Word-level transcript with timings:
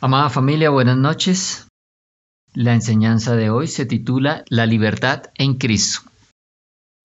Amada 0.00 0.28
familia, 0.28 0.70
buenas 0.70 0.96
noches. 0.96 1.68
La 2.52 2.74
enseñanza 2.74 3.36
de 3.36 3.50
hoy 3.50 3.68
se 3.68 3.86
titula 3.86 4.44
La 4.48 4.66
libertad 4.66 5.22
en 5.36 5.54
Cristo. 5.54 6.10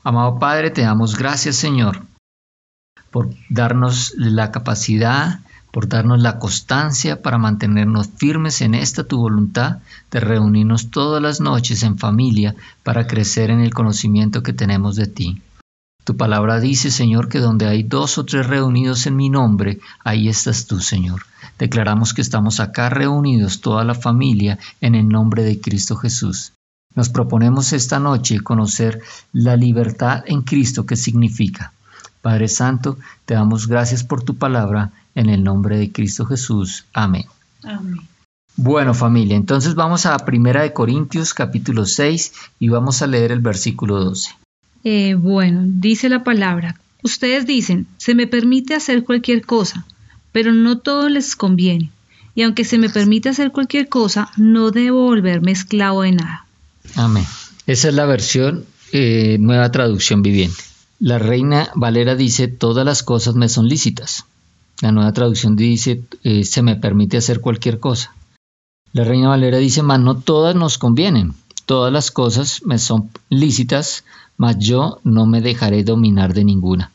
Amado 0.04 0.40
Padre, 0.40 0.72
te 0.72 0.82
damos 0.82 1.18
gracias 1.18 1.56
Señor 1.56 2.02
por 3.12 3.30
darnos 3.50 4.14
la 4.18 4.52
capacidad, 4.52 5.40
por 5.72 5.88
darnos 5.88 6.20
la 6.22 6.40
constancia 6.40 7.22
para 7.22 7.38
mantenernos 7.38 8.10
firmes 8.18 8.62
en 8.62 8.76
esta 8.76 9.04
tu 9.04 9.18
voluntad 9.20 9.80
de 10.12 10.20
reunirnos 10.20 10.92
todas 10.92 11.22
las 11.22 11.42
noches 11.42 11.84
en 11.84 11.98
familia 11.98 12.56
para 12.84 13.08
crecer 13.08 13.50
en 13.50 13.62
el 13.62 13.74
conocimiento 13.74 14.44
que 14.44 14.54
tenemos 14.54 14.96
de 14.96 15.08
ti. 15.08 15.42
Tu 16.04 16.18
palabra 16.18 16.60
dice, 16.60 16.92
Señor, 16.92 17.30
que 17.30 17.40
donde 17.40 17.68
hay 17.68 17.84
dos 17.84 18.18
o 18.18 18.26
tres 18.26 18.48
reunidos 18.48 19.06
en 19.06 19.16
mi 19.16 19.30
nombre, 19.30 19.80
ahí 20.04 20.28
estás 20.28 20.66
tú, 20.66 20.80
Señor. 20.80 21.24
Declaramos 21.58 22.14
que 22.14 22.22
estamos 22.22 22.60
acá 22.60 22.90
reunidos 22.90 23.62
toda 23.62 23.84
la 23.84 23.94
familia 23.94 24.58
en 24.82 24.96
el 24.96 25.08
nombre 25.08 25.44
de 25.44 25.60
Cristo 25.60 25.96
Jesús. 25.96 26.54
Nos 26.96 27.10
proponemos 27.10 27.74
esta 27.74 28.00
noche 28.00 28.40
conocer 28.40 29.02
la 29.32 29.56
libertad 29.56 30.24
en 30.26 30.42
Cristo 30.42 30.86
que 30.86 30.96
significa. 30.96 31.74
Padre 32.22 32.48
Santo, 32.48 32.98
te 33.26 33.36
damos 33.36 33.68
gracias 33.68 34.04
por 34.04 34.24
tu 34.24 34.36
palabra 34.36 34.92
en 35.16 35.30
el 35.30 35.44
nombre 35.44 35.78
de 35.78 35.92
Cristo 35.92 36.26
Jesús. 36.26 36.86
Amén. 36.94 37.26
Amén. 37.64 38.00
Bueno 38.56 38.94
familia, 38.94 39.38
entonces 39.38 39.76
vamos 39.76 40.06
a 40.06 40.18
Primera 40.20 40.64
de 40.64 40.74
Corintios 40.74 41.34
capítulo 41.34 41.86
6 41.86 42.34
y 42.60 42.68
vamos 42.68 43.02
a 43.02 43.08
leer 43.08 43.32
el 43.32 43.40
versículo 43.40 44.04
12. 44.04 44.32
Eh, 44.84 45.16
bueno, 45.16 45.62
dice 45.66 46.10
la 46.10 46.24
palabra, 46.24 46.80
ustedes 47.04 47.46
dicen, 47.46 47.88
se 47.98 48.16
me 48.16 48.28
permite 48.28 48.76
hacer 48.76 49.04
cualquier 49.04 49.46
cosa, 49.46 49.86
pero 50.32 50.54
no 50.54 50.80
todo 50.80 51.10
les 51.10 51.36
conviene. 51.36 51.92
Y 52.36 52.44
aunque 52.44 52.64
se 52.64 52.78
me 52.78 52.90
permite 52.90 53.30
hacer 53.30 53.52
cualquier 53.52 53.90
cosa, 53.90 54.32
no 54.38 54.72
debo 54.72 55.04
volverme 55.04 55.52
esclavo 55.52 56.04
de 56.04 56.14
nada. 56.14 56.46
Amén. 56.96 57.26
Esa 57.66 57.90
es 57.90 57.94
la 57.94 58.06
versión 58.06 58.66
eh, 58.92 59.38
nueva 59.40 59.72
traducción 59.72 60.22
viviente. 60.22 60.64
La 61.00 61.20
reina 61.20 61.70
Valera 61.76 62.16
dice, 62.16 62.48
todas 62.48 62.86
las 62.86 63.04
cosas 63.04 63.36
me 63.36 63.50
son 63.50 63.68
lícitas. 63.68 64.26
La 64.82 64.92
nueva 64.92 65.14
traducción 65.14 65.56
dice, 65.56 66.02
eh, 66.24 66.44
se 66.44 66.62
me 66.62 66.76
permite 66.76 67.18
hacer 67.18 67.42
cualquier 67.42 67.80
cosa. 67.80 68.14
La 68.92 69.04
reina 69.04 69.30
Valera 69.30 69.58
dice, 69.58 69.84
mas 69.84 70.00
no 70.00 70.18
todas 70.18 70.56
nos 70.56 70.78
convienen. 70.78 71.34
Todas 71.66 71.94
las 71.94 72.12
cosas 72.12 72.62
me 72.66 72.80
son 72.80 73.12
lícitas, 73.30 74.04
mas 74.40 74.58
yo 74.58 75.00
no 75.04 75.28
me 75.28 75.42
dejaré 75.42 75.84
dominar 75.84 76.34
de 76.34 76.46
ninguna. 76.46 76.92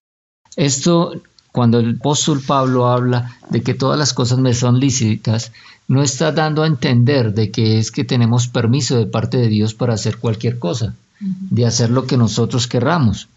Esto 0.57 1.13
cuando 1.53 1.79
el 1.79 1.99
apóstol 2.01 2.41
Pablo 2.45 2.89
habla 2.89 3.37
de 3.49 3.63
que 3.63 3.75
todas 3.75 3.97
las 3.97 4.13
cosas 4.13 4.39
me 4.39 4.55
son 4.55 4.81
lícitas, 4.81 5.53
no 5.87 6.03
está 6.03 6.33
dando 6.33 6.65
a 6.65 6.67
entender 6.67 7.33
de 7.33 7.53
que 7.53 7.79
es 7.79 7.93
que 7.93 8.03
tenemos 8.03 8.49
permiso 8.49 8.97
de 8.97 9.07
parte 9.07 9.37
de 9.37 9.47
Dios 9.47 9.73
para 9.75 9.95
hacer 9.95 10.19
cualquier 10.19 10.59
cosa, 10.59 10.97
de 11.21 11.65
hacer 11.65 11.91
lo 11.91 12.09
que 12.09 12.17
nosotros 12.17 12.67
querramos, 12.67 13.29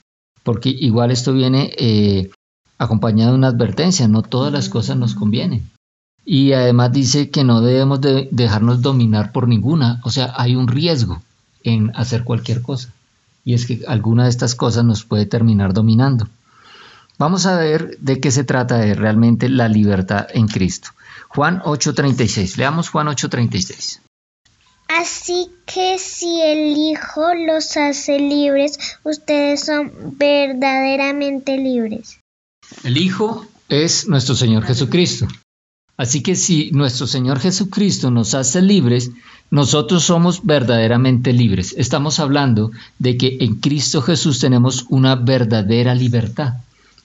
porque 0.42 0.70
igual 0.70 1.12
esto 1.12 1.32
viene 1.32 1.72
eh, 1.78 2.32
acompañado 2.80 3.34
de 3.34 3.38
una 3.38 3.50
advertencia, 3.50 4.08
no 4.08 4.24
todas 4.24 4.52
las 4.52 4.70
cosas 4.70 4.98
nos 4.98 5.14
convienen. 5.14 5.70
Y 6.26 6.54
además 6.54 6.92
dice 6.94 7.30
que 7.30 7.44
no 7.44 7.62
debemos 7.62 8.02
de 8.02 8.30
dejarnos 8.32 8.82
dominar 8.82 9.32
por 9.32 9.48
ninguna, 9.48 10.02
o 10.04 10.10
sea, 10.10 10.34
hay 10.38 10.56
un 10.56 10.68
riesgo 10.68 11.22
en 11.64 11.92
hacer 11.96 12.24
cualquier 12.24 12.64
cosa, 12.64 12.94
y 13.48 13.54
es 13.54 13.66
que 13.66 13.80
alguna 13.88 14.26
de 14.26 14.30
estas 14.30 14.56
cosas 14.56 14.84
nos 14.84 15.06
puede 15.06 15.26
terminar 15.26 15.72
dominando. 15.72 16.28
Vamos 17.18 17.46
a 17.46 17.56
ver 17.56 17.98
de 18.00 18.20
qué 18.20 18.30
se 18.30 18.44
trata 18.44 18.78
de 18.78 18.94
realmente 18.94 19.48
la 19.48 19.70
libertad 19.70 20.28
en 20.34 20.50
Cristo. 20.50 20.90
Juan 21.30 21.62
8:36. 21.64 22.58
Leamos 22.58 22.90
Juan 22.90 23.08
8:36. 23.08 24.02
Así 24.90 25.48
que 25.66 25.98
si 25.98 26.42
el 26.42 26.76
Hijo 26.76 27.34
los 27.36 27.78
hace 27.78 28.20
libres, 28.20 28.98
ustedes 29.06 29.64
son 29.64 29.94
verdaderamente 30.18 31.58
libres. 31.58 32.20
El 32.84 32.98
Hijo 32.98 33.46
es 33.70 34.10
nuestro 34.10 34.36
Señor 34.36 34.66
Jesucristo. 34.66 35.26
Así 35.98 36.22
que 36.22 36.36
si 36.36 36.70
nuestro 36.72 37.08
Señor 37.08 37.40
Jesucristo 37.40 38.12
nos 38.12 38.36
hace 38.36 38.62
libres, 38.62 39.12
nosotros 39.50 40.04
somos 40.04 40.46
verdaderamente 40.46 41.34
libres. 41.34 41.74
Estamos 41.78 42.20
hablando 42.20 42.72
de 43.00 43.18
que 43.18 43.38
en 43.40 43.56
Cristo 43.56 44.02
Jesús 44.02 44.40
tenemos 44.40 44.86
una 44.90 45.16
verdadera 45.16 45.96
libertad. 45.96 46.56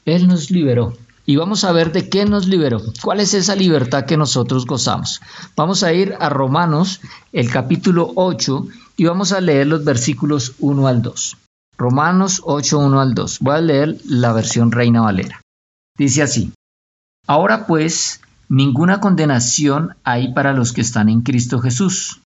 Él 0.05 0.29
nos 0.29 0.51
liberó. 0.51 0.97
Y 1.25 1.37
vamos 1.37 1.63
a 1.63 1.71
ver 1.71 1.93
de 1.93 2.09
qué 2.09 2.25
nos 2.25 2.49
liberó. 2.49 2.83
¿Cuál 3.03 3.21
es 3.21 3.33
esa 3.33 3.55
libertad 3.55 4.07
que 4.07 4.17
nosotros 4.17 4.67
gozamos? 4.67 5.21
Vamos 5.57 5.85
a 5.85 5.93
ir 5.93 6.17
a 6.19 6.29
Romanos, 6.29 7.01
el 7.33 7.49
capítulo 7.49 8.13
8, 8.17 8.67
y 8.97 9.05
vamos 9.05 9.33
a 9.33 9.41
leer 9.41 9.69
los 9.69 9.85
versículos 9.85 10.55
1 10.59 10.89
al 10.89 11.01
2. 11.01 11.37
Romanos 11.79 12.43
8, 12.45 12.79
1 12.79 13.01
al 13.01 13.15
2. 13.15 13.39
Voy 13.39 13.55
a 13.55 13.61
leer 13.61 13.97
la 14.05 14.33
versión 14.33 14.73
Reina 14.73 15.01
Valera. 15.01 15.41
Dice 15.97 16.23
así. 16.23 16.53
Ahora 17.29 17.67
pues, 17.69 18.21
ninguna 18.53 19.01
condenación 19.01 19.97
hay 20.05 20.35
para 20.35 20.53
los 20.53 20.75
que 20.75 20.83
están 20.83 21.09
en 21.09 21.23
Cristo 21.23 21.59
Jesús, 21.59 22.21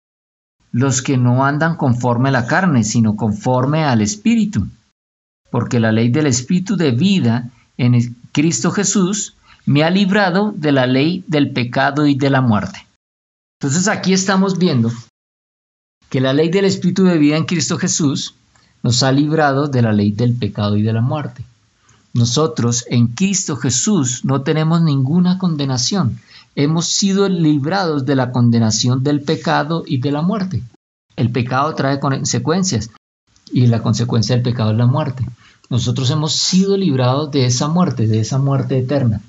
los 0.71 1.03
que 1.03 1.17
no 1.17 1.45
andan 1.45 1.77
conforme 1.77 2.29
a 2.29 2.31
la 2.31 2.47
carne, 2.47 2.83
sino 2.83 3.15
conforme 3.15 3.83
al 3.83 4.01
Espíritu. 4.01 4.67
Porque 5.51 5.79
la 5.79 5.91
ley 5.91 6.09
del 6.09 6.25
Espíritu 6.25 6.77
de 6.77 6.91
vida 6.91 7.51
en 7.77 8.15
Cristo 8.31 8.71
Jesús 8.71 9.35
me 9.67 9.83
ha 9.83 9.91
librado 9.91 10.51
de 10.51 10.71
la 10.71 10.87
ley 10.87 11.23
del 11.27 11.51
pecado 11.51 12.07
y 12.07 12.15
de 12.15 12.31
la 12.31 12.41
muerte. 12.41 12.87
Entonces 13.59 13.87
aquí 13.87 14.11
estamos 14.11 14.57
viendo 14.57 14.91
que 16.09 16.21
la 16.21 16.33
ley 16.33 16.49
del 16.49 16.65
Espíritu 16.65 17.03
de 17.03 17.19
vida 17.19 17.37
en 17.37 17.45
Cristo 17.45 17.77
Jesús 17.77 18.33
nos 18.81 19.03
ha 19.03 19.11
librado 19.11 19.67
de 19.67 19.83
la 19.83 19.93
ley 19.93 20.11
del 20.11 20.33
pecado 20.33 20.75
y 20.75 20.81
de 20.81 20.93
la 20.93 21.01
muerte. 21.01 21.45
Nosotros 22.15 22.85
en 22.87 23.07
Cristo 23.07 23.57
Jesús 23.57 24.23
no 24.23 24.41
tenemos 24.41 24.81
ninguna 24.81 25.37
condenación. 25.37 26.17
Hemos 26.55 26.87
sido 26.87 27.27
librados 27.27 28.05
de 28.05 28.15
la 28.15 28.31
condenación 28.31 29.03
del 29.03 29.21
pecado 29.21 29.83
y 29.85 29.97
de 29.99 30.13
la 30.13 30.21
muerte. 30.21 30.63
El 31.17 31.29
pecado 31.33 31.75
trae 31.75 31.99
consecuencias 31.99 32.89
y 33.51 33.67
la 33.67 33.83
consecuencia 33.83 34.33
del 34.33 34.43
pecado 34.43 34.71
es 34.71 34.77
la 34.77 34.85
muerte. 34.85 35.25
Nosotros 35.69 36.09
hemos 36.09 36.33
sido 36.33 36.77
librados 36.77 37.31
de 37.31 37.47
esa 37.47 37.67
muerte, 37.67 38.07
de 38.07 38.21
esa 38.21 38.37
muerte 38.37 38.77
eterna. 38.77 39.21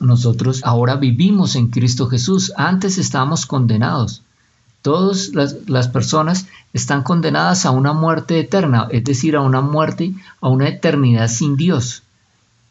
Nosotros 0.00 0.62
ahora 0.64 0.96
vivimos 0.96 1.56
en 1.56 1.68
Cristo 1.68 2.06
Jesús. 2.06 2.54
Antes 2.56 2.96
estábamos 2.96 3.44
condenados. 3.44 4.22
Todas 4.80 5.32
las, 5.34 5.88
personas 5.88 6.46
están 6.72 7.02
condenadas 7.02 7.66
a 7.66 7.70
una 7.70 7.92
muerte 7.92 8.40
eterna, 8.40 8.88
es 8.90 9.04
decir, 9.04 9.36
a 9.36 9.42
una 9.42 9.60
muerte, 9.60 10.14
a 10.40 10.48
una 10.48 10.68
eternidad 10.68 11.28
sin 11.28 11.56
Dios. 11.56 12.02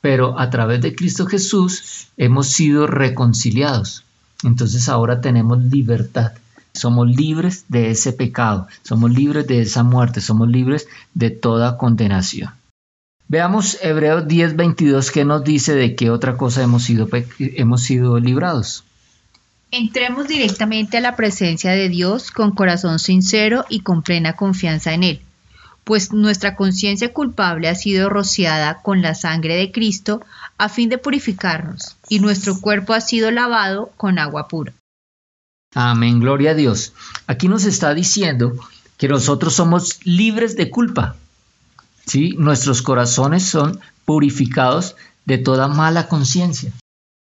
Pero 0.03 0.37
a 0.37 0.49
través 0.49 0.81
de 0.81 0.93
Cristo 0.93 1.25
Jesús 1.25 2.09
hemos 2.17 2.47
sido 2.47 2.87
reconciliados. 2.87 4.03
Entonces 4.43 4.89
ahora 4.89 5.21
tenemos 5.21 5.63
libertad. 5.63 6.33
Somos 6.73 7.07
libres 7.07 7.63
de 7.69 7.89
ese 7.89 8.11
pecado, 8.11 8.67
somos 8.81 9.13
libres 9.13 9.47
de 9.47 9.61
esa 9.61 9.81
muerte, 9.83 10.19
somos 10.19 10.49
libres 10.49 10.87
de 11.13 11.29
toda 11.29 11.77
condenación. 11.77 12.51
Veamos 13.29 13.77
Hebreos 13.81 14.27
10:22 14.27 15.09
que 15.09 15.23
nos 15.23 15.45
dice 15.45 15.73
de 15.73 15.95
qué 15.95 16.09
otra 16.09 16.35
cosa 16.35 16.61
hemos 16.61 16.83
sido, 16.83 17.07
hemos 17.39 17.83
sido 17.83 18.19
librados. 18.19 18.83
Entremos 19.71 20.27
directamente 20.27 20.97
a 20.97 21.01
la 21.01 21.15
presencia 21.15 21.71
de 21.71 21.87
Dios 21.87 22.29
con 22.29 22.51
corazón 22.51 22.99
sincero 22.99 23.63
y 23.69 23.79
con 23.79 24.03
plena 24.03 24.33
confianza 24.33 24.93
en 24.93 25.03
Él, 25.03 25.21
pues 25.83 26.13
nuestra 26.13 26.55
conciencia 26.55 27.13
culpable 27.13 27.67
ha 27.67 27.75
sido 27.75 28.09
rociada 28.09 28.81
con 28.81 29.01
la 29.01 29.15
sangre 29.15 29.55
de 29.55 29.71
Cristo 29.71 30.21
a 30.57 30.69
fin 30.69 30.89
de 30.89 30.97
purificarnos, 30.97 31.97
y 32.09 32.19
nuestro 32.19 32.59
cuerpo 32.59 32.93
ha 32.93 33.01
sido 33.01 33.31
lavado 33.31 33.91
con 33.97 34.19
agua 34.19 34.47
pura. 34.47 34.73
Amén, 35.75 36.19
gloria 36.19 36.51
a 36.51 36.55
Dios. 36.55 36.93
Aquí 37.27 37.47
nos 37.47 37.65
está 37.65 37.93
diciendo 37.93 38.55
que 38.97 39.07
nosotros 39.07 39.55
somos 39.55 39.99
libres 40.05 40.55
de 40.55 40.69
culpa. 40.69 41.15
¿sí? 42.05 42.35
Nuestros 42.37 42.81
corazones 42.81 43.43
son 43.43 43.79
purificados 44.05 44.95
de 45.25 45.37
toda 45.37 45.67
mala 45.67 46.07
conciencia. 46.07 46.71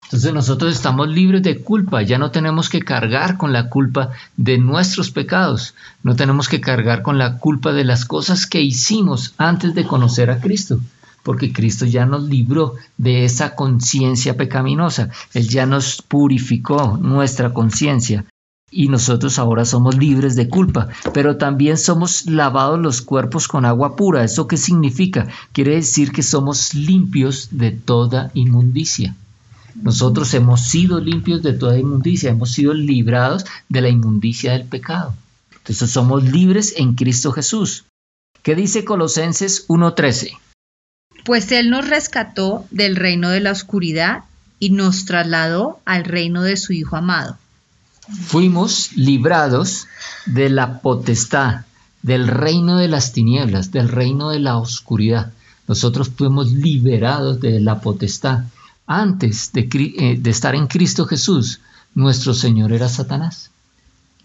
Entonces 0.03 0.33
nosotros 0.33 0.73
estamos 0.73 1.07
libres 1.07 1.41
de 1.41 1.61
culpa, 1.61 2.01
ya 2.01 2.17
no 2.17 2.31
tenemos 2.31 2.69
que 2.69 2.81
cargar 2.81 3.37
con 3.37 3.53
la 3.53 3.69
culpa 3.69 4.09
de 4.35 4.57
nuestros 4.57 5.09
pecados, 5.09 5.73
no 6.03 6.15
tenemos 6.15 6.49
que 6.49 6.59
cargar 6.59 7.01
con 7.01 7.17
la 7.17 7.37
culpa 7.37 7.71
de 7.71 7.85
las 7.85 8.03
cosas 8.03 8.45
que 8.45 8.61
hicimos 8.61 9.33
antes 9.37 9.73
de 9.73 9.85
conocer 9.85 10.29
a 10.29 10.41
Cristo, 10.41 10.81
porque 11.23 11.53
Cristo 11.53 11.85
ya 11.85 12.05
nos 12.05 12.23
libró 12.23 12.75
de 12.97 13.23
esa 13.23 13.55
conciencia 13.55 14.35
pecaminosa, 14.35 15.09
Él 15.33 15.47
ya 15.47 15.65
nos 15.65 16.01
purificó 16.01 16.97
nuestra 17.01 17.53
conciencia 17.53 18.25
y 18.71 18.87
nosotros 18.87 19.37
ahora 19.37 19.65
somos 19.65 19.97
libres 19.97 20.35
de 20.35 20.47
culpa, 20.47 20.87
pero 21.13 21.37
también 21.37 21.77
somos 21.77 22.25
lavados 22.25 22.79
los 22.79 23.01
cuerpos 23.01 23.47
con 23.49 23.65
agua 23.65 23.97
pura. 23.97 24.23
¿Eso 24.23 24.47
qué 24.47 24.55
significa? 24.55 25.27
Quiere 25.51 25.75
decir 25.75 26.11
que 26.13 26.23
somos 26.23 26.73
limpios 26.73 27.49
de 27.51 27.71
toda 27.71 28.31
inmundicia. 28.33 29.15
Nosotros 29.81 30.33
hemos 30.33 30.61
sido 30.61 30.99
limpios 30.99 31.41
de 31.41 31.53
toda 31.53 31.77
inmundicia, 31.77 32.29
hemos 32.29 32.51
sido 32.51 32.73
librados 32.73 33.45
de 33.67 33.81
la 33.81 33.89
inmundicia 33.89 34.53
del 34.53 34.65
pecado. 34.65 35.15
Entonces 35.55 35.89
somos 35.89 36.23
libres 36.23 36.75
en 36.77 36.95
Cristo 36.95 37.31
Jesús. 37.31 37.85
¿Qué 38.43 38.55
dice 38.55 38.85
Colosenses 38.85 39.67
1.13? 39.67 40.37
Pues 41.23 41.51
Él 41.51 41.69
nos 41.69 41.87
rescató 41.87 42.65
del 42.71 42.95
reino 42.95 43.29
de 43.29 43.39
la 43.39 43.51
oscuridad 43.51 44.23
y 44.59 44.71
nos 44.71 45.05
trasladó 45.05 45.79
al 45.85 46.05
reino 46.05 46.43
de 46.43 46.57
su 46.57 46.73
Hijo 46.73 46.95
amado. 46.95 47.37
Fuimos 48.25 48.93
librados 48.93 49.87
de 50.25 50.49
la 50.49 50.81
potestad, 50.81 51.65
del 52.01 52.27
reino 52.27 52.77
de 52.77 52.87
las 52.87 53.13
tinieblas, 53.13 53.71
del 53.71 53.89
reino 53.89 54.29
de 54.29 54.39
la 54.39 54.57
oscuridad. 54.57 55.31
Nosotros 55.67 56.09
fuimos 56.09 56.51
liberados 56.51 57.39
de 57.39 57.59
la 57.59 57.79
potestad. 57.79 58.45
Antes 58.93 59.53
de, 59.53 59.69
eh, 59.71 60.17
de 60.19 60.29
estar 60.29 60.53
en 60.53 60.67
Cristo 60.67 61.05
Jesús, 61.05 61.61
nuestro 61.95 62.33
Señor 62.33 62.73
era 62.73 62.89
Satanás. 62.89 63.49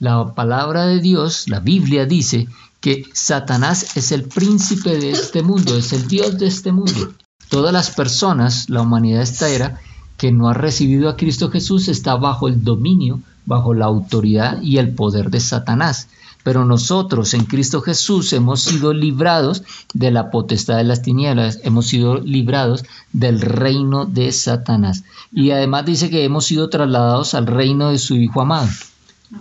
La 0.00 0.34
palabra 0.34 0.86
de 0.86 0.98
Dios, 0.98 1.46
la 1.46 1.60
Biblia 1.60 2.04
dice 2.04 2.48
que 2.80 3.04
Satanás 3.12 3.96
es 3.96 4.10
el 4.10 4.24
príncipe 4.24 4.98
de 4.98 5.12
este 5.12 5.44
mundo, 5.44 5.76
es 5.76 5.92
el 5.92 6.08
Dios 6.08 6.36
de 6.36 6.48
este 6.48 6.72
mundo. 6.72 7.14
Todas 7.48 7.72
las 7.72 7.90
personas, 7.92 8.68
la 8.68 8.82
humanidad 8.82 9.22
esta 9.22 9.48
era, 9.48 9.80
que 10.16 10.32
no 10.32 10.48
ha 10.48 10.54
recibido 10.54 11.08
a 11.08 11.16
Cristo 11.16 11.48
Jesús 11.48 11.86
está 11.86 12.16
bajo 12.16 12.48
el 12.48 12.64
dominio, 12.64 13.20
bajo 13.44 13.72
la 13.72 13.84
autoridad 13.84 14.60
y 14.62 14.78
el 14.78 14.90
poder 14.96 15.30
de 15.30 15.38
Satanás. 15.38 16.08
Pero 16.46 16.64
nosotros 16.64 17.34
en 17.34 17.44
Cristo 17.44 17.80
Jesús 17.80 18.32
hemos 18.32 18.60
sido 18.62 18.92
librados 18.92 19.64
de 19.92 20.12
la 20.12 20.30
potestad 20.30 20.76
de 20.76 20.84
las 20.84 21.02
tinieblas, 21.02 21.58
hemos 21.64 21.88
sido 21.88 22.20
librados 22.20 22.84
del 23.12 23.40
reino 23.40 24.06
de 24.06 24.30
Satanás. 24.30 25.02
Y 25.32 25.50
además 25.50 25.86
dice 25.86 26.08
que 26.08 26.22
hemos 26.22 26.46
sido 26.46 26.70
trasladados 26.70 27.34
al 27.34 27.48
reino 27.48 27.90
de 27.90 27.98
su 27.98 28.14
Hijo 28.14 28.42
amado. 28.42 28.68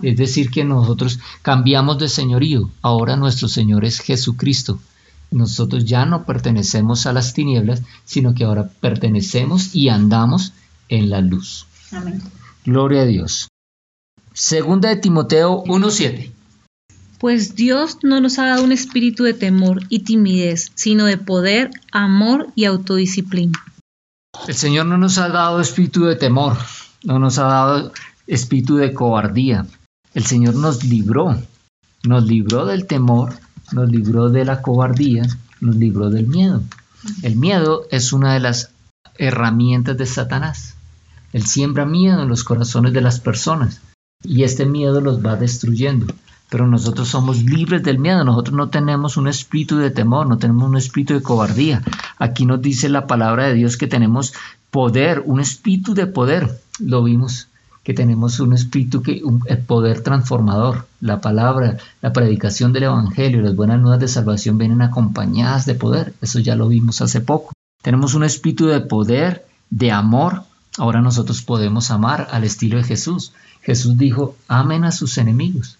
Es 0.02 0.16
decir, 0.16 0.50
que 0.50 0.64
nosotros 0.64 1.20
cambiamos 1.42 1.96
de 2.00 2.08
señorío. 2.08 2.70
Ahora 2.82 3.14
nuestro 3.14 3.46
Señor 3.46 3.84
es 3.84 4.00
Jesucristo. 4.00 4.80
Nosotros 5.30 5.84
ya 5.84 6.06
no 6.06 6.24
pertenecemos 6.24 7.06
a 7.06 7.12
las 7.12 7.34
tinieblas, 7.34 7.82
sino 8.04 8.34
que 8.34 8.42
ahora 8.42 8.68
pertenecemos 8.80 9.76
y 9.76 9.90
andamos 9.90 10.54
en 10.88 11.10
la 11.10 11.20
luz. 11.20 11.68
Amén. 11.92 12.20
Gloria 12.64 13.02
a 13.02 13.06
Dios. 13.06 13.46
Segunda 14.32 14.88
de 14.88 14.96
Timoteo 14.96 15.62
1.7. 15.66 16.32
Pues 17.26 17.56
Dios 17.56 17.98
no 18.04 18.20
nos 18.20 18.38
ha 18.38 18.46
dado 18.46 18.62
un 18.62 18.70
espíritu 18.70 19.24
de 19.24 19.34
temor 19.34 19.82
y 19.88 20.04
timidez, 20.04 20.70
sino 20.76 21.06
de 21.06 21.18
poder, 21.18 21.72
amor 21.90 22.52
y 22.54 22.66
autodisciplina. 22.66 23.58
El 24.46 24.54
Señor 24.54 24.86
no 24.86 24.96
nos 24.96 25.18
ha 25.18 25.28
dado 25.28 25.60
espíritu 25.60 26.04
de 26.04 26.14
temor, 26.14 26.56
no 27.02 27.18
nos 27.18 27.38
ha 27.38 27.46
dado 27.46 27.92
espíritu 28.28 28.76
de 28.76 28.94
cobardía. 28.94 29.66
El 30.14 30.24
Señor 30.24 30.54
nos 30.54 30.84
libró, 30.84 31.36
nos 32.04 32.24
libró 32.24 32.64
del 32.64 32.86
temor, 32.86 33.34
nos 33.72 33.90
libró 33.90 34.28
de 34.28 34.44
la 34.44 34.62
cobardía, 34.62 35.24
nos 35.60 35.74
libró 35.74 36.10
del 36.10 36.28
miedo. 36.28 36.62
El 37.24 37.34
miedo 37.34 37.88
es 37.90 38.12
una 38.12 38.34
de 38.34 38.38
las 38.38 38.70
herramientas 39.18 39.96
de 39.96 40.06
Satanás. 40.06 40.76
Él 41.32 41.44
siembra 41.44 41.86
miedo 41.86 42.22
en 42.22 42.28
los 42.28 42.44
corazones 42.44 42.92
de 42.92 43.00
las 43.00 43.18
personas 43.18 43.80
y 44.22 44.44
este 44.44 44.64
miedo 44.64 45.00
los 45.00 45.26
va 45.26 45.34
destruyendo. 45.34 46.06
Pero 46.48 46.66
nosotros 46.66 47.08
somos 47.08 47.42
libres 47.42 47.82
del 47.82 47.98
miedo, 47.98 48.24
nosotros 48.24 48.56
no 48.56 48.68
tenemos 48.68 49.16
un 49.16 49.28
espíritu 49.28 49.78
de 49.78 49.90
temor, 49.90 50.26
no 50.26 50.38
tenemos 50.38 50.68
un 50.68 50.76
espíritu 50.76 51.14
de 51.14 51.22
cobardía. 51.22 51.82
Aquí 52.18 52.46
nos 52.46 52.62
dice 52.62 52.88
la 52.88 53.06
palabra 53.06 53.46
de 53.46 53.54
Dios 53.54 53.76
que 53.76 53.86
tenemos 53.86 54.32
poder, 54.70 55.22
un 55.24 55.40
espíritu 55.40 55.94
de 55.94 56.06
poder. 56.06 56.60
Lo 56.78 57.02
vimos, 57.02 57.48
que 57.82 57.94
tenemos 57.94 58.38
un 58.40 58.52
espíritu 58.52 59.02
que 59.02 59.22
un, 59.24 59.42
el 59.46 59.58
poder 59.58 60.02
transformador. 60.02 60.86
La 61.00 61.20
palabra, 61.20 61.78
la 62.00 62.12
predicación 62.12 62.72
del 62.72 62.84
evangelio, 62.84 63.42
las 63.42 63.56
buenas 63.56 63.80
nuevas 63.80 64.00
de 64.00 64.08
salvación 64.08 64.58
vienen 64.58 64.82
acompañadas 64.82 65.66
de 65.66 65.74
poder. 65.74 66.14
Eso 66.20 66.38
ya 66.38 66.54
lo 66.54 66.68
vimos 66.68 67.00
hace 67.00 67.20
poco. 67.20 67.52
Tenemos 67.82 68.14
un 68.14 68.24
espíritu 68.24 68.66
de 68.66 68.80
poder, 68.80 69.46
de 69.70 69.90
amor, 69.90 70.44
Ahora 70.78 71.00
nosotros 71.00 71.42
podemos 71.42 71.90
amar 71.90 72.28
al 72.30 72.44
estilo 72.44 72.76
de 72.76 72.84
Jesús. 72.84 73.32
Jesús 73.62 73.96
dijo, 73.96 74.36
amen 74.46 74.84
a 74.84 74.92
sus 74.92 75.16
enemigos. 75.18 75.78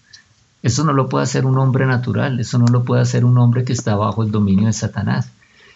Eso 0.67 0.83
no 0.83 0.91
lo 0.91 1.07
puede 1.07 1.23
hacer 1.23 1.45
un 1.45 1.57
hombre 1.59 1.85
natural, 1.85 2.41
eso 2.41 2.57
no 2.57 2.65
lo 2.67 2.83
puede 2.83 3.01
hacer 3.01 3.23
un 3.23 3.37
hombre 3.37 3.63
que 3.63 3.71
está 3.71 3.95
bajo 3.95 4.21
el 4.21 4.31
dominio 4.31 4.67
de 4.67 4.73
Satanás. 4.73 5.31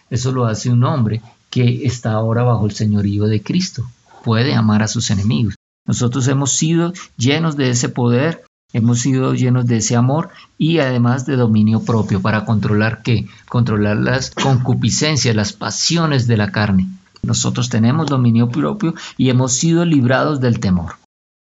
Eso 0.10 0.34
lo 0.34 0.48
hace 0.48 0.70
un 0.70 0.84
hombre 0.84 1.22
que 1.50 1.86
está 1.86 2.12
ahora 2.12 2.44
bajo 2.44 2.66
el 2.66 2.74
señorío 2.74 3.24
de 3.24 3.42
Cristo. 3.42 3.86
Puede 4.26 4.54
amar 4.54 4.84
a 4.84 4.90
sus 4.90 5.10
enemigos. 5.10 5.56
Nosotros 5.88 6.28
hemos 6.28 6.52
sido 6.52 6.92
llenos 7.16 7.56
de 7.56 7.70
ese 7.70 7.88
poder, 7.88 8.44
hemos 8.74 9.00
sido 9.00 9.34
llenos 9.34 9.66
de 9.66 9.78
ese 9.78 9.96
amor 9.96 10.28
y 10.58 10.80
además 10.80 11.26
de 11.26 11.38
dominio 11.38 11.80
propio 11.86 12.22
para 12.22 12.44
controlar 12.44 13.02
qué? 13.02 13.30
Controlar 13.48 13.96
las 13.96 14.32
concupiscencias, 14.32 15.34
las 15.34 15.54
pasiones 15.54 16.28
de 16.28 16.36
la 16.36 16.52
carne. 16.52 16.90
Nosotros 17.24 17.70
tenemos 17.70 18.08
dominio 18.08 18.50
propio 18.50 18.94
y 19.16 19.30
hemos 19.30 19.54
sido 19.54 19.86
librados 19.86 20.42
del 20.42 20.60
temor. 20.60 20.96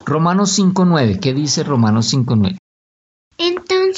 Romanos 0.03 0.57
5.9, 0.57 1.19
¿qué 1.19 1.35
dice 1.35 1.63
Romanos 1.63 2.11
5.9? 2.11 2.57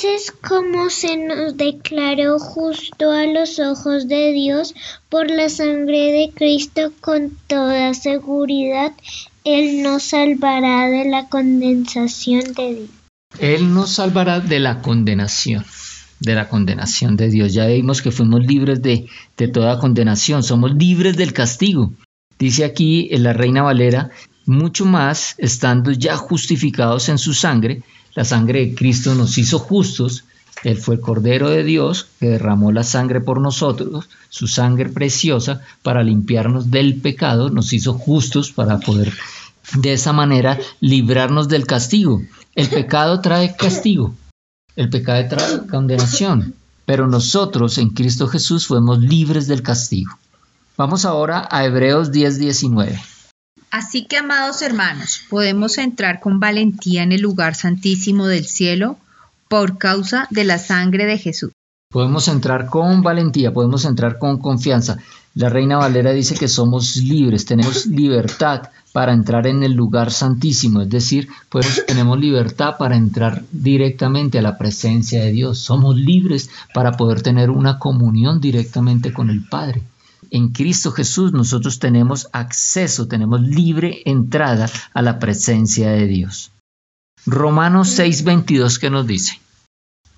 Entonces, 0.01 0.33
como 0.47 0.89
se 0.89 1.17
nos 1.17 1.57
declaró 1.57 2.39
justo 2.39 3.11
a 3.11 3.25
los 3.25 3.59
ojos 3.59 4.07
de 4.07 4.31
Dios 4.31 4.73
por 5.09 5.29
la 5.29 5.49
sangre 5.49 6.13
de 6.13 6.31
Cristo, 6.33 6.93
con 7.01 7.31
toda 7.47 7.93
seguridad, 7.93 8.93
Él 9.43 9.81
nos 9.83 10.03
salvará 10.03 10.87
de 10.87 11.09
la 11.09 11.27
condenación 11.27 12.53
de 12.53 12.75
Dios. 12.75 12.89
Él 13.39 13.73
nos 13.73 13.91
salvará 13.91 14.39
de 14.39 14.59
la 14.59 14.81
condenación 14.81 15.65
de 16.21 16.35
la 16.35 16.47
condenación 16.47 17.17
de 17.17 17.29
Dios. 17.29 17.53
Ya 17.53 17.67
vimos 17.67 18.01
que 18.01 18.11
fuimos 18.11 18.45
libres 18.45 18.81
de, 18.81 19.07
de 19.35 19.47
toda 19.49 19.79
condenación, 19.79 20.43
somos 20.43 20.75
libres 20.75 21.17
del 21.17 21.33
castigo. 21.33 21.91
Dice 22.37 22.63
aquí 22.63 23.09
en 23.11 23.23
la 23.23 23.33
Reina 23.33 23.63
Valera, 23.63 24.11
mucho 24.45 24.85
más 24.85 25.35
estando 25.37 25.91
ya 25.91 26.15
justificados 26.15 27.09
en 27.09 27.17
su 27.17 27.33
sangre, 27.33 27.83
la 28.15 28.25
sangre 28.25 28.65
de 28.65 28.75
Cristo 28.75 29.15
nos 29.15 29.37
hizo 29.37 29.59
justos, 29.59 30.25
Él 30.63 30.77
fue 30.77 30.95
el 30.95 31.01
Cordero 31.01 31.49
de 31.49 31.63
Dios 31.63 32.07
que 32.19 32.29
derramó 32.29 32.71
la 32.71 32.83
sangre 32.83 33.21
por 33.21 33.39
nosotros, 33.39 34.09
su 34.29 34.47
sangre 34.47 34.89
preciosa, 34.89 35.61
para 35.83 36.03
limpiarnos 36.03 36.71
del 36.71 36.95
pecado, 37.01 37.49
nos 37.49 37.73
hizo 37.73 37.93
justos 37.93 38.51
para 38.51 38.79
poder 38.79 39.13
de 39.75 39.93
esa 39.93 40.13
manera 40.13 40.59
librarnos 40.79 41.47
del 41.47 41.65
castigo. 41.65 42.21
El 42.55 42.69
pecado 42.69 43.21
trae 43.21 43.55
castigo, 43.55 44.13
el 44.75 44.89
pecado 44.89 45.27
trae 45.29 45.67
condenación, 45.67 46.55
pero 46.85 47.07
nosotros 47.07 47.77
en 47.77 47.89
Cristo 47.89 48.27
Jesús 48.27 48.67
fuimos 48.67 48.99
libres 48.99 49.47
del 49.47 49.61
castigo. 49.61 50.17
Vamos 50.77 51.05
ahora 51.05 51.47
a 51.51 51.65
Hebreos 51.65 52.11
10:19. 52.11 52.99
Así 53.71 54.05
que, 54.05 54.17
amados 54.17 54.61
hermanos, 54.61 55.21
podemos 55.29 55.77
entrar 55.77 56.19
con 56.19 56.39
valentía 56.39 57.03
en 57.03 57.11
el 57.11 57.21
lugar 57.21 57.55
santísimo 57.55 58.25
del 58.25 58.45
cielo 58.45 58.97
por 59.47 59.77
causa 59.77 60.27
de 60.29 60.43
la 60.43 60.57
sangre 60.57 61.05
de 61.05 61.17
Jesús. 61.17 61.51
Podemos 61.91 62.27
entrar 62.27 62.67
con 62.67 63.01
valentía, 63.01 63.51
podemos 63.51 63.83
entrar 63.85 64.19
con 64.19 64.37
confianza. 64.37 64.97
La 65.33 65.49
Reina 65.49 65.77
Valera 65.77 66.11
dice 66.11 66.35
que 66.35 66.47
somos 66.47 66.97
libres, 66.97 67.45
tenemos 67.45 67.85
libertad 67.87 68.69
para 68.91 69.13
entrar 69.13 69.47
en 69.47 69.63
el 69.63 69.73
lugar 69.73 70.11
santísimo, 70.11 70.81
es 70.81 70.89
decir, 70.89 71.29
pues 71.49 71.83
tenemos 71.87 72.19
libertad 72.19 72.75
para 72.77 72.95
entrar 72.95 73.43
directamente 73.51 74.39
a 74.39 74.41
la 74.41 74.57
presencia 74.57 75.23
de 75.23 75.31
Dios. 75.31 75.59
Somos 75.59 75.95
libres 75.95 76.49
para 76.73 76.93
poder 76.93 77.21
tener 77.21 77.49
una 77.49 77.79
comunión 77.79 78.39
directamente 78.39 79.13
con 79.13 79.29
el 79.29 79.47
Padre. 79.47 79.81
En 80.31 80.49
Cristo 80.49 80.91
Jesús 80.91 81.33
nosotros 81.33 81.79
tenemos 81.79 82.29
acceso, 82.33 83.07
tenemos 83.07 83.41
libre 83.41 84.01
entrada 84.05 84.69
a 84.93 85.01
la 85.01 85.19
presencia 85.19 85.89
de 85.91 86.07
Dios. 86.07 86.51
Romanos 87.25 87.97
6:22, 87.97 88.79
¿qué 88.79 88.89
nos 88.89 89.07
dice? 89.07 89.39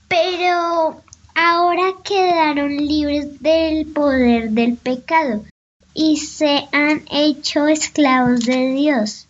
Pero 0.07 1.01
ahora 1.35 1.93
quedaron 2.03 2.75
libres 2.75 3.41
del 3.41 3.87
poder 3.87 4.51
del 4.51 4.75
pecado 4.75 5.45
y 5.93 6.17
se 6.17 6.67
han 6.71 7.03
hecho 7.09 7.67
esclavos 7.67 8.45
de 8.45 8.73
Dios. 8.73 9.27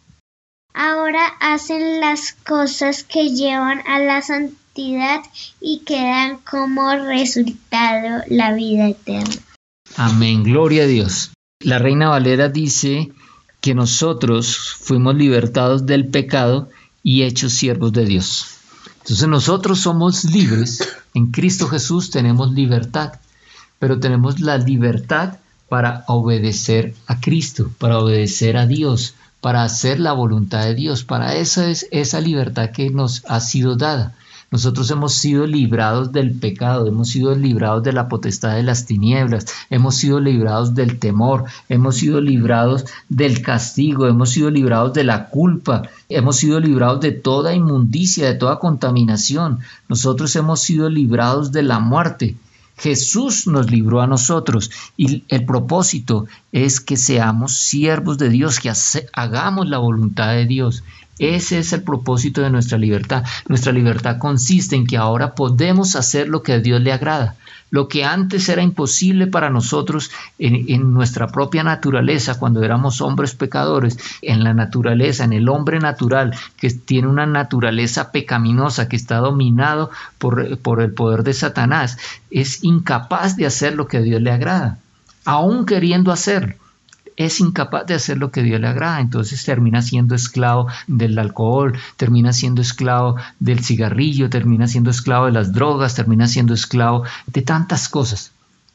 Ahora 0.73 1.25
hacen 1.39 1.99
las 1.99 2.33
cosas 2.33 3.03
que 3.03 3.29
llevan 3.29 3.81
a 3.87 3.99
la 3.99 4.21
santidad 4.21 5.21
y 5.59 5.79
que 5.79 6.01
dan 6.01 6.37
como 6.37 6.95
resultado 6.95 8.23
la 8.27 8.53
vida 8.53 8.87
eterna. 8.87 9.35
Amén, 9.97 10.43
gloria 10.43 10.83
a 10.83 10.87
Dios. 10.87 11.31
La 11.59 11.77
Reina 11.79 12.09
Valera 12.09 12.49
dice 12.49 13.11
que 13.59 13.75
nosotros 13.75 14.75
fuimos 14.79 15.15
libertados 15.15 15.85
del 15.85 16.07
pecado 16.07 16.69
y 17.03 17.23
hechos 17.23 17.53
siervos 17.53 17.93
de 17.93 18.05
Dios. 18.05 18.47
Entonces 18.99 19.27
nosotros 19.27 19.79
somos 19.79 20.23
libres, 20.25 20.87
en 21.13 21.31
Cristo 21.31 21.67
Jesús 21.67 22.09
tenemos 22.11 22.53
libertad, 22.53 23.13
pero 23.79 23.99
tenemos 23.99 24.39
la 24.39 24.57
libertad 24.57 25.37
para 25.69 26.03
obedecer 26.07 26.93
a 27.07 27.19
Cristo, 27.19 27.71
para 27.77 27.99
obedecer 27.99 28.57
a 28.57 28.67
Dios, 28.67 29.15
para 29.41 29.63
hacer 29.63 29.99
la 29.99 30.13
voluntad 30.13 30.63
de 30.65 30.75
Dios. 30.75 31.03
Para 31.03 31.35
eso 31.35 31.63
es 31.63 31.87
esa 31.91 32.21
libertad 32.21 32.71
que 32.71 32.89
nos 32.89 33.23
ha 33.27 33.39
sido 33.39 33.75
dada. 33.75 34.15
Nosotros 34.51 34.91
hemos 34.91 35.13
sido 35.13 35.47
librados 35.47 36.11
del 36.11 36.33
pecado, 36.33 36.85
hemos 36.85 37.07
sido 37.07 37.33
librados 37.33 37.83
de 37.83 37.93
la 37.93 38.09
potestad 38.09 38.53
de 38.57 38.63
las 38.63 38.85
tinieblas, 38.85 39.45
hemos 39.69 39.95
sido 39.95 40.19
librados 40.19 40.75
del 40.75 40.99
temor, 40.99 41.45
hemos 41.69 41.95
sido 41.95 42.19
librados 42.19 42.83
del 43.07 43.41
castigo, 43.41 44.07
hemos 44.07 44.31
sido 44.31 44.51
librados 44.51 44.91
de 44.91 45.05
la 45.05 45.29
culpa, 45.29 45.83
hemos 46.09 46.35
sido 46.35 46.59
librados 46.59 46.99
de 46.99 47.13
toda 47.13 47.55
inmundicia, 47.55 48.25
de 48.25 48.35
toda 48.35 48.59
contaminación. 48.59 49.59
Nosotros 49.87 50.35
hemos 50.35 50.59
sido 50.59 50.89
librados 50.89 51.53
de 51.53 51.63
la 51.63 51.79
muerte. 51.79 52.35
Jesús 52.77 53.47
nos 53.47 53.71
libró 53.71 54.01
a 54.01 54.07
nosotros 54.07 54.69
y 54.97 55.23
el 55.29 55.45
propósito 55.45 56.25
es 56.51 56.81
que 56.81 56.97
seamos 56.97 57.55
siervos 57.55 58.17
de 58.17 58.27
Dios, 58.27 58.59
que 58.59 58.73
hagamos 59.13 59.69
la 59.69 59.77
voluntad 59.77 60.33
de 60.33 60.45
Dios. 60.45 60.83
Ese 61.19 61.59
es 61.59 61.73
el 61.73 61.83
propósito 61.83 62.41
de 62.41 62.49
nuestra 62.49 62.77
libertad. 62.77 63.23
Nuestra 63.47 63.71
libertad 63.71 64.17
consiste 64.17 64.75
en 64.75 64.87
que 64.87 64.97
ahora 64.97 65.35
podemos 65.35 65.95
hacer 65.95 66.27
lo 66.27 66.41
que 66.41 66.53
a 66.53 66.59
Dios 66.59 66.81
le 66.81 66.93
agrada. 66.93 67.35
Lo 67.71 67.87
que 67.87 68.03
antes 68.03 68.49
era 68.49 68.61
imposible 68.61 69.27
para 69.27 69.49
nosotros 69.49 70.11
en, 70.37 70.93
nuestra 70.93 71.27
propia 71.27 71.63
naturaleza, 71.63 72.37
cuando 72.37 72.63
éramos 72.63 72.99
hombres 72.99 73.33
pecadores, 73.33 73.97
en 74.21 74.43
la 74.43 74.53
naturaleza, 74.53 75.23
en 75.23 75.31
el 75.31 75.47
hombre 75.47 75.79
natural, 75.79 76.35
que 76.57 76.69
tiene 76.69 77.07
una 77.07 77.25
naturaleza 77.25 78.11
pecaminosa, 78.11 78.89
que 78.89 78.97
está 78.97 79.17
dominado 79.17 79.89
por, 80.17 80.57
por 80.57 80.81
el 80.81 80.91
poder 80.93 81.23
de 81.23 81.33
Satanás, 81.33 81.97
es 82.29 82.61
incapaz 82.61 83.37
de 83.37 83.45
hacer 83.45 83.75
lo 83.75 83.87
que 83.87 83.97
a 83.97 84.01
Dios 84.01 84.21
le 84.21 84.31
agrada, 84.31 84.77
aún 85.23 85.65
queriendo 85.65 86.11
hacerlo 86.11 86.55
es 87.25 87.39
incapaz 87.39 87.85
de 87.85 87.93
hacer 87.93 88.17
lo 88.17 88.31
que 88.31 88.43
Dios 88.43 88.59
le 88.59 88.67
agrada, 88.67 88.99
entonces 88.99 89.43
termina 89.43 89.81
siendo 89.81 90.15
esclavo 90.15 90.67
del 90.87 91.17
alcohol, 91.19 91.77
termina 91.97 92.33
siendo 92.33 92.61
esclavo 92.61 93.15
del 93.39 93.63
cigarrillo, 93.63 94.29
termina 94.29 94.67
siendo 94.67 94.89
esclavo 94.89 95.27
de 95.27 95.31
las 95.31 95.53
drogas, 95.53 95.95
termina 95.95 96.27
siendo 96.27 96.53
esclavo 96.53 97.03
de 97.27 97.41
tantas 97.41 97.89
cosas. 97.89 98.31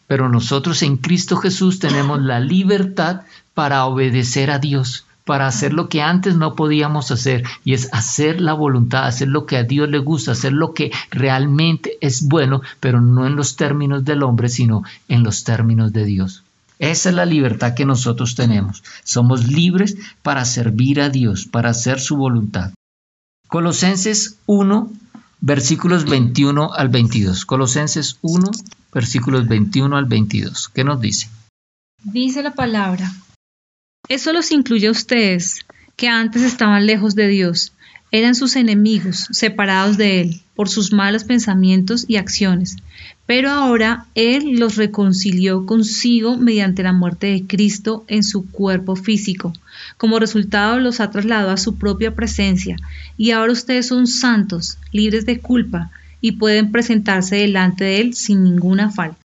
Pero 0.06 0.28
nosotros 0.28 0.82
en 0.82 0.96
Cristo 0.96 1.36
Jesús 1.36 1.80
tenemos 1.80 2.20
la 2.20 2.38
libertad 2.38 3.22
para 3.54 3.84
obedecer 3.86 4.50
a 4.50 4.58
Dios, 4.58 5.06
para 5.24 5.48
hacer 5.48 5.72
lo 5.72 5.88
que 5.88 6.02
antes 6.02 6.36
no 6.36 6.54
podíamos 6.54 7.10
hacer, 7.10 7.42
y 7.64 7.74
es 7.74 7.92
hacer 7.92 8.40
la 8.40 8.52
voluntad, 8.52 9.06
hacer 9.06 9.26
lo 9.26 9.44
que 9.44 9.56
a 9.56 9.64
Dios 9.64 9.88
le 9.88 9.98
gusta, 9.98 10.32
hacer 10.32 10.52
lo 10.52 10.72
que 10.72 10.92
realmente 11.10 11.98
es 12.00 12.28
bueno, 12.28 12.62
pero 12.78 13.00
no 13.00 13.26
en 13.26 13.34
los 13.34 13.56
términos 13.56 14.04
del 14.04 14.22
hombre, 14.22 14.48
sino 14.48 14.84
en 15.08 15.24
los 15.24 15.42
términos 15.42 15.92
de 15.92 16.04
Dios. 16.04 16.44
Esa 16.78 17.09
es 17.09 17.14
la 17.14 17.25
libertad 17.25 17.75
que 17.75 17.87
nosotros 17.87 18.35
tenemos. 18.35 18.83
Somos 19.02 19.47
libres 19.47 19.97
para 20.23 20.45
servir 20.45 21.00
a 21.00 21.09
Dios, 21.09 21.47
para 21.47 21.71
hacer 21.71 22.00
su 22.00 22.16
voluntad. 22.16 22.73
Colosenses 23.49 24.38
1, 24.47 24.92
versículos 25.40 26.04
21 26.04 26.73
al 26.75 26.88
22. 26.88 27.47
Colosenses 27.47 28.18
1, 28.21 28.50
versículos 28.92 29.49
21 29.49 29.97
al 29.97 30.04
22. 30.04 30.68
¿Qué 30.68 30.85
nos 30.85 31.00
dice? 31.00 31.28
Dice 32.02 32.42
la 32.42 32.52
palabra. 32.52 33.11
Eso 34.09 34.33
los 34.33 34.50
incluye 34.50 34.88
a 34.88 34.92
ustedes, 34.92 35.61
que 35.97 36.09
antes 36.09 36.42
estaban 36.42 36.87
lejos 36.87 37.14
de 37.14 37.28
Dios, 37.28 37.73
eran 38.12 38.35
sus 38.35 38.54
enemigos, 38.54 39.26
separados 39.33 39.97
de 39.97 40.21
Él, 40.21 40.42
por 40.54 40.68
sus 40.68 40.92
malos 40.92 41.25
pensamientos 41.25 42.04
y 42.06 42.16
acciones 42.16 42.76
pero 43.26 43.50
ahora 43.50 44.06
Él 44.14 44.59
los 44.59 44.76
reconcilió 44.76 45.66
consigo 45.66 46.37
mediante 46.37 46.83
la 46.83 46.92
muerte 46.92 47.26
de 47.26 47.47
Cristo 47.47 48.04
en 48.09 48.23
su 48.23 48.49
cuerpo 48.50 48.97
físico. 48.97 49.52
Como 49.97 50.18
resultado 50.18 50.78
los 50.78 51.00
ha 51.00 51.11
trasladado 51.11 51.50
a 51.50 51.56
su 51.56 51.76
propia 51.76 52.14
presencia 52.14 52.76
y 53.16 53.33
ahora 53.33 53.52
ustedes 53.52 53.88
son 53.88 54.06
santos, 54.06 54.78
libres 54.92 55.26
de 55.26 55.40
culpa 55.40 55.90
y 56.21 56.33
pueden 56.33 56.73
presentarse 56.73 57.37
delante 57.37 57.85
de 57.85 58.00
Él 58.00 58.14
sin 58.14 58.45
ninguna 58.45 58.90
falta. 58.90 59.25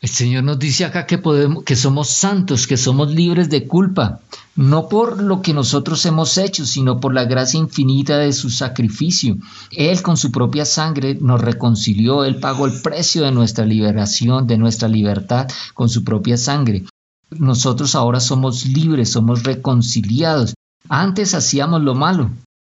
El 0.00 0.08
Señor 0.08 0.44
nos 0.44 0.60
dice 0.60 0.84
acá 0.84 1.06
que 1.06 1.18
podemos, 1.18 1.64
que 1.64 1.74
somos 1.74 2.08
santos, 2.08 2.68
que 2.68 2.76
somos 2.76 3.10
libres 3.10 3.50
de 3.50 3.66
culpa, 3.66 4.20
no 4.54 4.88
por 4.88 5.20
lo 5.20 5.42
que 5.42 5.52
nosotros 5.52 6.06
hemos 6.06 6.38
hecho, 6.38 6.64
sino 6.66 7.00
por 7.00 7.12
la 7.12 7.24
gracia 7.24 7.58
infinita 7.58 8.16
de 8.16 8.32
su 8.32 8.48
sacrificio. 8.48 9.36
Él 9.72 10.00
con 10.02 10.16
su 10.16 10.30
propia 10.30 10.64
sangre 10.64 11.18
nos 11.20 11.40
reconcilió, 11.40 12.24
Él 12.24 12.36
pagó 12.36 12.66
el 12.66 12.80
precio 12.80 13.24
de 13.24 13.32
nuestra 13.32 13.64
liberación, 13.64 14.46
de 14.46 14.56
nuestra 14.56 14.86
libertad 14.86 15.48
con 15.74 15.88
su 15.88 16.04
propia 16.04 16.36
sangre. 16.36 16.84
Nosotros 17.30 17.96
ahora 17.96 18.20
somos 18.20 18.66
libres, 18.66 19.10
somos 19.10 19.42
reconciliados. 19.42 20.54
Antes 20.88 21.34
hacíamos 21.34 21.82
lo 21.82 21.96
malo, 21.96 22.30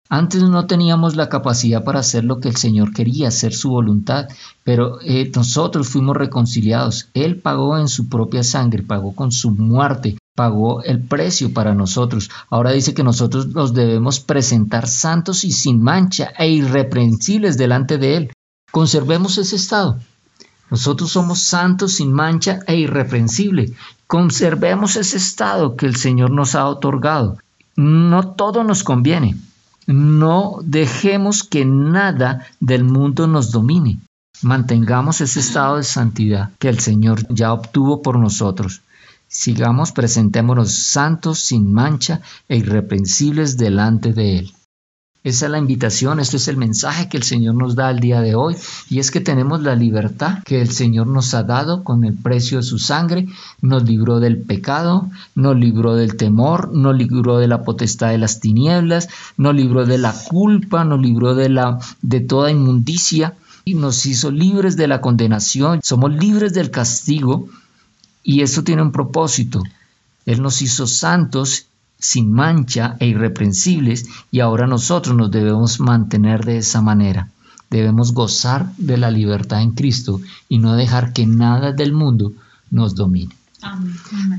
antes 0.09 0.43
no 0.43 0.67
teníamos 0.67 1.17
la 1.17 1.29
capacidad 1.29 1.83
para 1.83 2.01
hacer 2.01 2.25
lo 2.25 2.41
que 2.41 2.49
el 2.49 2.57
Señor 2.57 2.93
quería, 2.93 3.29
hacer 3.29 3.53
su 3.53 3.71
voluntad, 3.71 4.29
pero 4.63 5.01
eh, 5.03 5.31
nosotros 5.35 5.89
fuimos 5.89 6.17
reconciliados. 6.17 7.09
Él 7.15 7.41
pagó 7.41 7.77
en 7.77 7.89
su 7.89 8.09
propia 8.09 8.45
sangre, 8.45 8.85
pagó 8.85 9.15
con 9.15 9.33
su 9.33 9.51
muerte, 9.51 10.17
pagó 10.37 10.83
el 10.85 11.01
precio 11.01 11.53
para 11.53 11.75
nosotros. 11.75 12.31
Ahora 12.51 12.71
dice 12.71 12.95
que 12.95 13.03
nosotros 13.03 13.49
nos 13.49 13.75
debemos 13.75 14.21
presentar 14.21 14.87
santos 14.87 15.43
y 15.43 15.51
sin 15.51 15.83
mancha 15.83 16.33
e 16.39 16.51
irreprensibles 16.51 17.57
delante 17.57 17.99
de 17.99 18.17
Él. 18.17 18.33
Conservemos 18.71 19.39
ese 19.39 19.57
estado. 19.57 19.99
Nosotros 20.71 21.11
somos 21.11 21.41
santos 21.41 21.95
sin 21.95 22.13
mancha 22.13 22.61
e 22.67 22.77
irreprensible. 22.77 23.73
Conservemos 24.07 24.97
ese 24.97 25.17
estado 25.17 25.75
que 25.75 25.87
el 25.87 25.97
Señor 25.97 26.31
nos 26.31 26.55
ha 26.55 26.67
otorgado. 26.67 27.39
No 27.77 28.35
todo 28.35 28.65
nos 28.65 28.85
conviene, 28.85 29.37
no 29.87 30.59
dejemos 30.63 31.45
que 31.45 31.65
nada 31.65 32.47
del 32.61 32.85
mundo 32.85 33.27
nos 33.27 33.51
domine. 33.51 34.01
Mantengamos 34.43 35.21
ese 35.21 35.41
estado 35.41 35.77
de 35.77 35.85
santidad 35.85 36.51
que 36.59 36.69
el 36.69 36.81
Señor 36.81 37.27
ya 37.33 37.53
obtuvo 37.53 38.03
por 38.03 38.19
nosotros. 38.19 38.83
Sigamos, 39.29 39.93
presentémonos 39.93 40.73
santos, 40.73 41.39
sin 41.41 41.73
mancha 41.73 42.21
e 42.49 42.57
irreprensibles 42.57 43.57
delante 43.57 44.13
de 44.13 44.39
Él. 44.39 44.56
Esa 45.27 45.47
es 45.47 45.51
la 45.51 45.59
invitación, 45.59 46.21
este 46.21 46.37
es 46.37 46.47
el 46.47 46.57
mensaje 46.57 47.09
que 47.09 47.17
el 47.17 47.25
Señor 47.25 47.57
nos 47.57 47.75
da 47.75 47.89
al 47.89 47.99
día 47.99 48.21
de 48.21 48.37
hoy 48.37 48.55
y 48.89 49.01
es 49.01 49.11
que 49.11 49.21
tenemos 49.21 49.61
la 49.61 49.75
libertad 49.75 50.39
que 50.45 50.61
el 50.61 50.71
Señor 50.71 51.09
nos 51.09 51.35
ha 51.35 51.43
dado 51.43 51.83
con 51.83 52.05
el 52.05 52.15
precio 52.15 52.59
de 52.59 52.63
su 52.63 52.79
sangre, 52.79 53.27
nos 53.61 53.83
libró 53.83 54.21
del 54.21 54.39
pecado, 54.39 55.11
nos 55.35 55.57
libró 55.57 55.97
del 55.97 56.17
temor, 56.17 56.73
nos 56.73 56.97
libró 56.97 57.39
de 57.39 57.49
la 57.49 57.65
potestad 57.65 58.11
de 58.11 58.19
las 58.19 58.39
tinieblas, 58.39 59.09
nos 59.37 59.57
libró 59.57 59.85
de 59.85 59.99
la 59.99 60.13
culpa, 60.13 60.85
nos 60.85 61.01
libró 61.01 61.35
de 61.35 61.49
la 61.49 61.81
de 62.03 62.21
toda 62.21 62.53
inmundicia 62.53 63.35
y 63.65 63.75
nos 63.75 64.07
hizo 64.07 64.31
libres 64.31 64.77
de 64.77 64.87
la 64.87 65.01
condenación, 65.01 65.81
somos 65.83 66.15
libres 66.15 66.55
del 66.55 66.71
castigo 66.71 67.49
y 68.23 68.43
eso 68.43 68.63
tiene 68.63 68.83
un 68.83 68.93
propósito. 68.93 69.61
Él 70.25 70.41
nos 70.41 70.63
hizo 70.63 70.87
santos 70.87 71.67
sin 71.99 72.33
mancha 72.33 72.97
e 73.01 73.07
irreprensibles 73.07 74.07
y 74.31 74.41
ahora 74.41 74.67
nosotros 74.67 75.17
nos 75.17 75.31
debemos 75.31 75.81
mantener 75.81 76.45
de 76.45 76.59
esa 76.59 76.83
manera. 76.83 77.31
Debemos 77.71 78.13
gozar 78.13 78.71
de 78.77 78.97
la 78.97 79.11
libertad 79.11 79.63
en 79.63 79.73
Cristo 79.73 80.21
y 80.49 80.59
no 80.59 80.77
dejar 80.77 81.13
que 81.13 81.27
nada 81.27 81.73
del 81.73 81.93
mundo 81.93 82.33
nos 82.71 82.95
domine. 82.95 83.35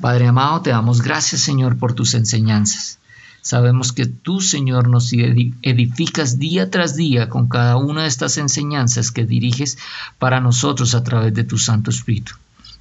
Padre 0.02 0.28
amado, 0.28 0.62
te 0.62 0.70
damos 0.70 1.02
gracias 1.02 1.42
Señor 1.42 1.78
por 1.78 1.94
tus 1.94 2.14
enseñanzas. 2.14 3.00
Sabemos 3.42 3.94
que 3.94 4.06
tú, 4.06 4.42
Señor, 4.42 4.90
nos 4.90 5.14
edificas 5.14 6.38
día 6.38 6.70
tras 6.70 6.96
día 6.96 7.30
con 7.30 7.48
cada 7.48 7.78
una 7.78 8.02
de 8.02 8.10
estas 8.10 8.38
enseñanzas 8.38 9.10
que 9.10 9.26
diriges 9.26 9.78
para 10.20 10.42
nosotros 10.42 10.96
a 10.96 11.04
través 11.04 11.34
de 11.34 11.46
tu 11.46 11.58
Santo 11.58 11.90
Espíritu. 11.90 12.34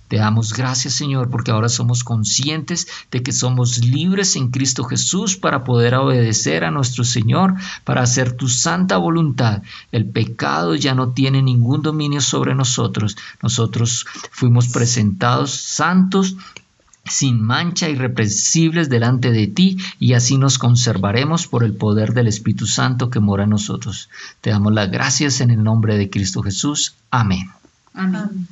Te 0.08 0.16
damos 0.16 0.52
gracias, 0.52 0.94
Señor, 0.94 1.30
porque 1.30 1.50
ahora 1.50 1.68
somos 1.68 2.04
conscientes 2.04 2.86
de 3.10 3.22
que 3.22 3.32
somos 3.32 3.78
libres 3.84 4.36
en 4.36 4.50
Cristo 4.50 4.84
Jesús 4.84 5.36
para 5.36 5.64
poder 5.64 5.94
obedecer 5.96 6.64
a 6.64 6.70
nuestro 6.70 7.04
Señor, 7.04 7.54
para 7.84 8.02
hacer 8.02 8.32
tu 8.32 8.48
santa 8.48 8.96
voluntad. 8.96 9.62
El 9.92 10.06
pecado 10.06 10.74
ya 10.74 10.94
no 10.94 11.10
tiene 11.10 11.42
ningún 11.42 11.82
dominio 11.82 12.20
sobre 12.20 12.54
nosotros. 12.54 13.16
Nosotros 13.42 14.06
fuimos 14.30 14.68
presentados 14.68 15.50
santos 15.52 16.36
sin 17.08 17.40
mancha, 17.40 17.88
irrepresibles 17.88 18.88
delante 18.88 19.30
de 19.30 19.46
ti, 19.46 19.78
y 19.98 20.14
así 20.14 20.38
nos 20.38 20.58
conservaremos 20.58 21.46
por 21.46 21.64
el 21.64 21.74
poder 21.74 22.14
del 22.14 22.26
Espíritu 22.26 22.66
Santo 22.66 23.10
que 23.10 23.20
mora 23.20 23.44
en 23.44 23.50
nosotros. 23.50 24.08
Te 24.40 24.50
damos 24.50 24.72
las 24.72 24.90
gracias 24.90 25.40
en 25.40 25.50
el 25.50 25.62
nombre 25.62 25.96
de 25.96 26.10
Cristo 26.10 26.42
Jesús. 26.42 26.94
Amén. 27.10 27.50
Amén. 27.94 28.48